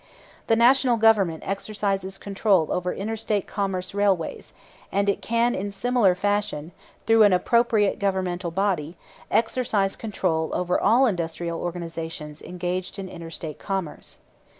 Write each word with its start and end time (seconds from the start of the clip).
The 0.47 0.55
National 0.55 0.97
Government 0.97 1.43
exercises 1.45 2.17
control 2.17 2.71
over 2.73 2.91
inter 2.91 3.15
State 3.15 3.45
commerce 3.45 3.93
railways, 3.93 4.51
and 4.91 5.07
it 5.07 5.21
can 5.21 5.53
in 5.53 5.71
similar 5.71 6.15
fashion, 6.15 6.71
through 7.05 7.21
an 7.21 7.33
appropriate 7.33 7.99
governmental 7.99 8.49
body, 8.49 8.97
exercise 9.29 9.95
control 9.95 10.49
over 10.55 10.81
all 10.81 11.05
industrial 11.05 11.61
organizations 11.61 12.41
engaged 12.41 12.97
in 12.97 13.09
inter 13.09 13.29
State 13.29 13.59
commerce. 13.59 14.17